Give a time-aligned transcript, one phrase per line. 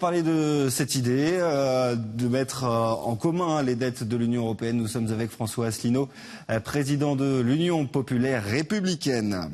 [0.00, 4.78] parler de cette idée euh, de mettre euh, en commun les dettes de l'Union européenne,
[4.78, 6.08] nous sommes avec François Asselineau,
[6.48, 9.50] euh, président de l'Union populaire républicaine.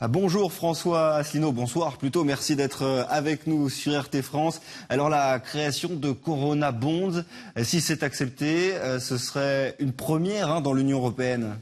[0.00, 4.62] Ah, bonjour François Asselineau, bonsoir plutôt, merci d'être avec nous sur RT France.
[4.88, 7.24] Alors la création de Corona Bonds,
[7.62, 11.58] si c'est accepté, ce serait une première hein, dans l'Union européenne?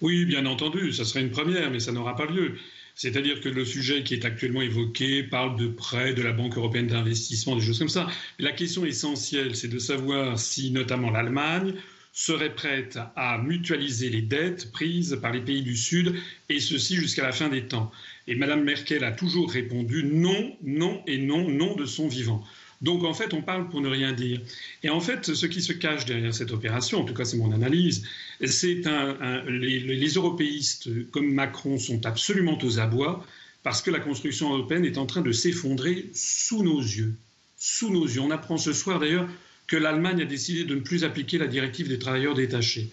[0.00, 2.54] Oui, bien entendu, ça serait une première, mais ça n'aura pas lieu.
[2.94, 6.86] C'est-à-dire que le sujet qui est actuellement évoqué parle de prêts de la Banque européenne
[6.86, 8.08] d'investissement, des choses comme ça.
[8.38, 11.74] la question essentielle, c'est de savoir si notamment l'Allemagne
[12.12, 16.14] serait prête à mutualiser les dettes prises par les pays du Sud,
[16.48, 17.90] et ceci jusqu'à la fin des temps.
[18.28, 22.44] Et Mme Merkel a toujours répondu non, non et non, non de son vivant.
[22.84, 24.42] Donc en fait, on parle pour ne rien dire.
[24.82, 27.50] Et en fait, ce qui se cache derrière cette opération, en tout cas c'est mon
[27.50, 28.06] analyse,
[28.44, 33.26] c'est un, les, européistes comme Macron sont absolument aux abois
[33.62, 37.14] parce que la construction européenne est en train de s'effondrer sous nos yeux.
[37.56, 38.20] Sous nos yeux.
[38.20, 39.28] On apprend ce soir d'ailleurs
[39.66, 42.90] que l'Allemagne a décidé de ne plus appliquer la directive des travailleurs détachés.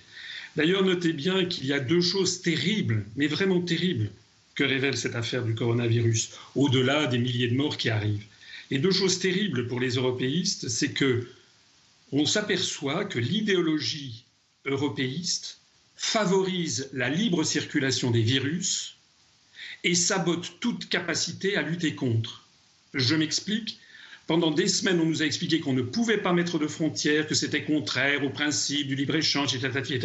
[0.55, 4.09] D'ailleurs, notez bien qu'il y a deux choses terribles, mais vraiment terribles,
[4.55, 8.25] que révèle cette affaire du coronavirus, au-delà des milliers de morts qui arrivent.
[8.71, 11.27] Et deux choses terribles pour les européistes, c'est que
[12.13, 14.25] on s'aperçoit que l'idéologie
[14.65, 15.59] européiste
[15.95, 18.95] favorise la libre circulation des virus
[19.83, 22.47] et sabote toute capacité à lutter contre.
[22.93, 23.77] Je m'explique.
[24.27, 27.35] Pendant des semaines, on nous a expliqué qu'on ne pouvait pas mettre de frontières, que
[27.35, 30.01] c'était contraire au principe du libre-échange, et tatati et.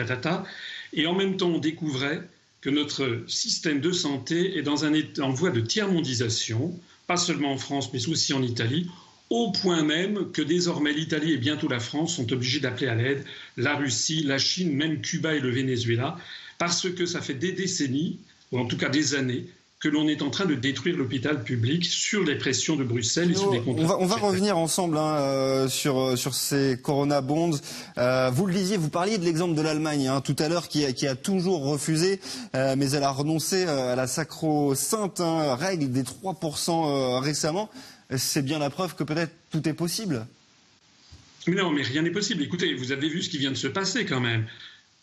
[0.92, 2.22] Et en même temps, on découvrait
[2.60, 6.76] que notre système de santé est dans un en voie de tiers-mondisation
[7.06, 8.88] pas seulement en France, mais aussi en Italie,
[9.30, 13.24] au point même que désormais l'Italie et bientôt la France sont obligés d'appeler à l'aide
[13.56, 16.16] la Russie, la Chine, même Cuba et le Venezuela,
[16.58, 18.18] parce que ça fait des décennies,
[18.52, 19.46] ou en tout cas des années,
[19.78, 23.34] que l'on est en train de détruire l'hôpital public sur les pressions de Bruxelles et
[23.34, 23.84] sur les contrats.
[23.84, 27.58] On va, on va revenir ensemble hein, euh, sur, euh, sur ces Corona Bonds.
[27.98, 30.92] Euh, vous le disiez, vous parliez de l'exemple de l'Allemagne hein, tout à l'heure qui,
[30.94, 32.20] qui, a toujours refusé,
[32.54, 37.68] euh, mais elle a renoncé à la sacro-sainte hein, règle des 3% récemment.
[38.16, 40.26] C'est bien la preuve que peut-être tout est possible.
[41.48, 42.42] non, mais rien n'est possible.
[42.42, 44.46] Écoutez, vous avez vu ce qui vient de se passer quand même.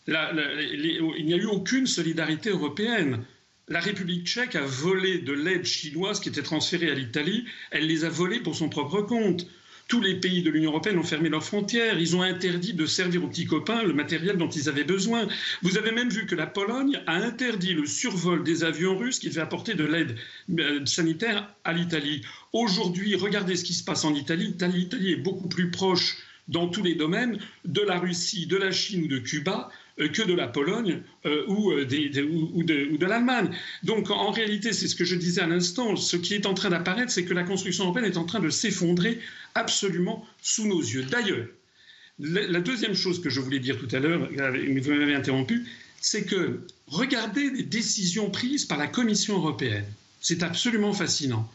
[0.08, 3.22] il n'y a eu aucune solidarité européenne
[3.68, 7.46] la République tchèque a volé de l'aide chinoise qui était transférée à l'Italie.
[7.70, 9.46] Elle les a volées pour son propre compte.
[9.88, 11.98] Tous les pays de l'Union européenne ont fermé leurs frontières.
[11.98, 15.28] Ils ont interdit de servir aux petits copains le matériel dont ils avaient besoin.
[15.62, 19.28] Vous avez même vu que la Pologne a interdit le survol des avions russes qui
[19.28, 20.16] devaient apporter de l'aide
[20.58, 22.22] euh, sanitaire à l'Italie.
[22.52, 24.54] Aujourd'hui, regardez ce qui se passe en Italie.
[24.74, 26.16] L'Italie est beaucoup plus proche
[26.48, 30.34] dans tous les domaines de la Russie, de la Chine ou de Cuba que de
[30.34, 33.50] la Pologne euh, ou, euh, ou, de, l'Allemagne.
[33.82, 36.70] Donc en réalité, c'est ce que je disais à l'instant, ce qui est en train
[36.70, 39.20] d'apparaître, c'est que la construction européenne est en train de s'effondrer
[39.54, 41.04] absolument sous nos yeux.
[41.04, 41.46] D'ailleurs,
[42.18, 45.64] la deuxième chose que je voulais dire tout à l'heure, mais vous m'avez interrompu,
[46.00, 49.86] c'est que regardez les décisions prises par la Commission européenne.
[50.20, 51.50] C'est absolument fascinant.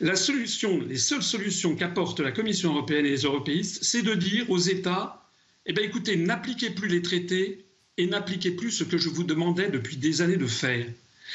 [0.00, 4.48] La solution, les seules solutions qu'apporte la Commission européenne et les européistes, c'est de dire
[4.50, 5.21] aux États
[5.66, 7.64] eh bien écoutez, n'appliquez plus les traités
[7.98, 10.86] et n'appliquez plus ce que je vous demandais depuis des années de faire.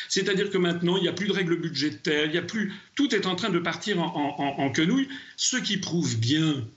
[0.09, 3.25] C'est-à-dire que maintenant, il n'y a plus de règles budgétaires, il a plus, tout est
[3.25, 6.67] en train de partir en, en quenouille, ce qui prouve bien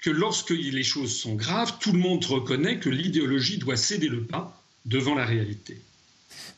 [0.00, 4.24] que lorsque les choses sont graves, tout le monde reconnaît que l'idéologie doit céder le
[4.24, 5.80] pas devant la réalité.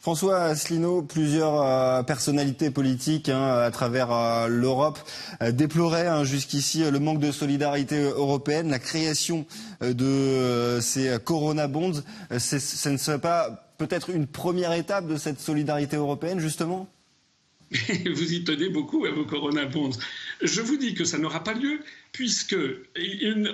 [0.03, 4.99] François Asselineau, plusieurs euh, personnalités politiques hein, à travers euh, l'Europe
[5.41, 9.47] euh, déploraient hein, jusqu'ici le manque de solidarité européenne, la création
[9.81, 12.03] de ces Corona Bonds.
[12.37, 16.89] Ce ne serait pas peut-être une première étape de cette solidarité européenne, justement?
[17.71, 19.97] Vous y tenez beaucoup à vos Corona Bonds.
[20.43, 21.79] Je vous dis que ça n'aura pas lieu,
[22.13, 22.57] puisque,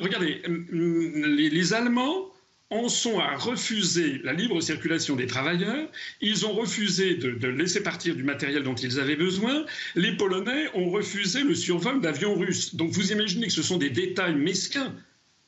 [0.00, 2.30] regardez, les Allemands
[2.70, 5.88] en sont à refuser la libre circulation des travailleurs,
[6.20, 9.64] ils ont refusé de, laisser partir du matériel dont ils avaient besoin,
[9.94, 12.74] les Polonais ont refusé le survol d'avions russes.
[12.74, 14.94] Donc vous imaginez que ce sont des détails mesquins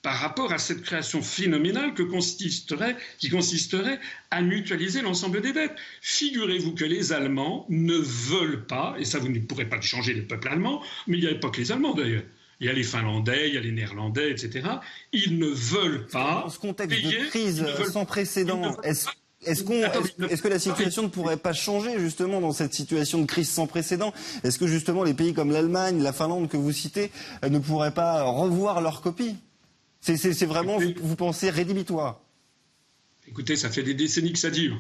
[0.02, 4.00] par rapport à cette création phénoménale qui consisterait
[4.31, 5.76] à mutualiser l'ensemble des dettes.
[6.00, 10.26] Figurez-vous que les Allemands ne veulent pas, et ça vous ne pourrez pas changer le
[10.26, 12.25] peuple allemand, mais il n'y a pas que les Allemands d'ailleurs,
[12.60, 14.68] il y a les Finlandais, il y a les Néerlandais, etc.
[15.12, 16.42] Ils ne veulent pas.
[16.44, 21.54] Dans ce contexte de crise sans précédent, est-ce est que la situation ne pourrait pas
[21.54, 24.12] changer justement dans cette situation de crise sans précédent?
[24.44, 27.10] Est-ce que justement les pays comme l'Allemagne, la Finlande que vous citez
[27.44, 29.36] euh, ne pourraient pas revoir leur copie
[30.02, 32.20] C'est vraiment, vous, pensez, rédhibitoire
[33.28, 34.76] Écoutez, ça fait des décennies que ça dure.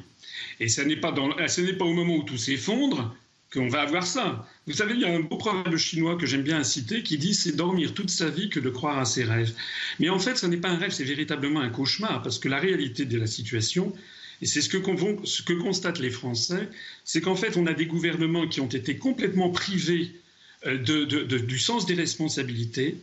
[0.58, 3.14] Et ce n'est pas, pas au moment où tout s'effondre
[3.52, 4.46] qu'on va avoir ça.
[4.66, 7.34] Vous savez, il y a un beau proverbe chinois que j'aime bien citer qui dit
[7.34, 9.52] c'est dormir toute sa vie que de croire à ses rêves.
[9.98, 12.58] Mais en fait, ce n'est pas un rêve, c'est véritablement un cauchemar, parce que la
[12.58, 13.92] réalité de la situation,
[14.40, 16.68] et c'est ce que, constatent les Français,
[17.04, 20.12] c'est qu'en fait, on a des gouvernements qui ont été complètement privés
[20.66, 22.96] euh, du sens des responsabilités.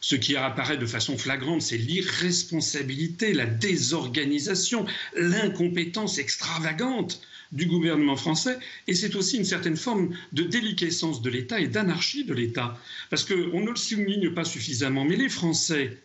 [0.00, 4.84] Ce qui apparaît de façon flagrante, c'est l'irresponsabilité, la désorganisation,
[5.16, 7.22] l'incompétence extravagante
[7.54, 8.58] du gouvernement français,
[8.88, 12.78] et c'est aussi une certaine forme de déliquescence de l'État et d'anarchie de l'État.
[13.10, 15.96] Parce qu'on ne le souligne pas suffisamment, mais les Français,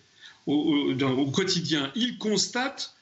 [0.46, 2.94] au, quotidien, ils constatent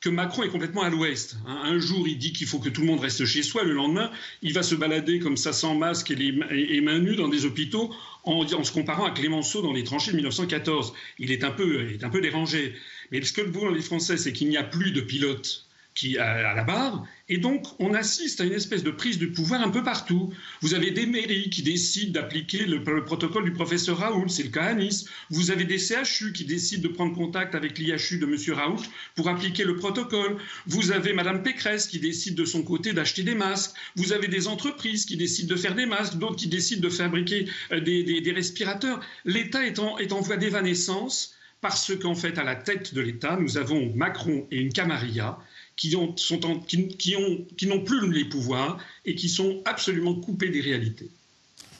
[0.00, 1.36] que Macron est complètement à l'ouest.
[1.46, 1.62] Hein.
[1.64, 3.64] Un jour, il dit qu'il faut que tout le monde reste chez soi.
[3.64, 4.10] Le lendemain,
[4.42, 7.90] il va se balader comme ça sans masque et, les, mains nues dans des hôpitaux
[8.24, 10.92] en, se comparant à Clémenceau dans les tranchées de 1914.
[11.18, 12.74] Il est un peu, est un peu dérangé.
[13.12, 16.54] Mais ce que veulent les Français, c'est qu'il n'y a plus de pilotes qui à
[16.54, 19.82] la barre, et donc on assiste à une espèce de prise de pouvoir un peu
[19.82, 20.32] partout.
[20.60, 24.64] Vous avez des mairies qui décident d'appliquer le, protocole du professeur Raoult, c'est le cas
[24.64, 25.06] à Nice.
[25.30, 28.36] Vous avez des CHU qui décident de prendre contact avec l'IHU de M.
[28.56, 28.82] Raoult
[29.14, 30.36] pour appliquer le protocole.
[30.66, 33.74] Vous avez Mme Pécresse qui décide de son côté d'acheter des masques.
[33.96, 37.46] Vous avez des entreprises qui décident de faire des masques, d'autres qui décident de fabriquer
[37.72, 39.00] euh, des, respirateurs.
[39.24, 43.38] L'État est en, est en voie d'évanescence parce qu'en fait, à la tête de l'État,
[43.40, 45.38] nous avons Macron et une camarilla
[45.76, 50.48] qui, ont, sont qui, ont, qui n'ont plus les pouvoirs et qui sont absolument coupés
[50.48, 51.10] des réalités.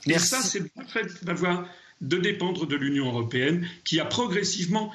[0.06, 1.66] Et ça, c'est le fait d'avoir
[2.00, 4.92] de dépendre de l'Union européenne qui a progressivement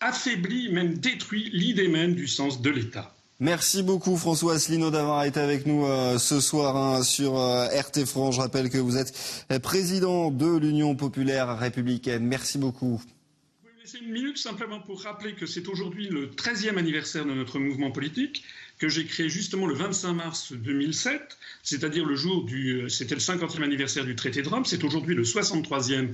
[0.00, 3.14] affaibli, même détruit l'idée même du sens de l'État.
[3.40, 8.04] Merci beaucoup François Asselineau d'avoir été avec nous euh, ce soir hein, sur euh, RT
[8.04, 8.34] France.
[8.34, 9.14] Je rappelle que vous êtes
[9.52, 12.24] euh, président de l'Union populaire républicaine.
[12.24, 13.00] Merci beaucoup.
[13.90, 17.90] C'est une minute simplement pour rappeler que c'est aujourd'hui le 13e anniversaire de notre mouvement
[17.90, 18.44] politique
[18.78, 23.62] que j'ai créé justement le 25 mars 2007, c'est-à-dire le jour du, c'était le 50e
[23.62, 26.08] anniversaire du traité de Rome, c'est aujourd'hui le 63e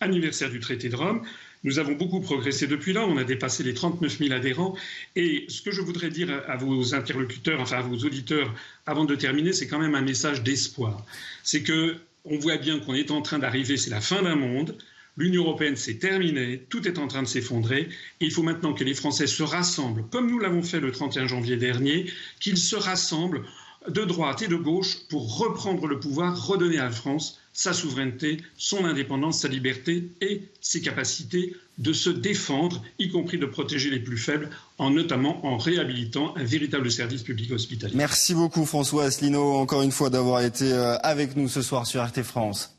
[0.00, 1.22] anniversaire du traité de Rome.
[1.62, 4.76] Nous avons beaucoup progressé depuis là, on a dépassé les 39 000 adhérents.
[5.16, 8.54] Et ce que je voudrais dire à vos interlocuteurs, enfin à vos auditeurs,
[8.84, 11.02] avant de terminer, c'est quand même un message d'espoir.
[11.42, 11.96] C'est que
[12.26, 14.76] on voit bien qu'on est en train d'arriver, c'est la fin d'un monde.
[15.16, 17.88] L'Union européenne, c'est terminé, tout est en train de s'effondrer,
[18.20, 21.56] il faut maintenant que les Français se rassemblent, comme nous l'avons fait le 31 janvier
[21.56, 23.44] dernier, qu'ils se rassemblent
[23.88, 28.38] de droite et de gauche pour reprendre le pouvoir, redonner à la France sa souveraineté,
[28.56, 34.00] son indépendance, sa liberté et ses capacités de se défendre, y compris de protéger les
[34.00, 37.94] plus faibles, en notamment en réhabilitant un véritable service public hospitalier.
[37.96, 42.04] Merci beaucoup François Asselineau, encore une fois d'avoir été euh, avec nous ce soir sur
[42.04, 42.70] RT France.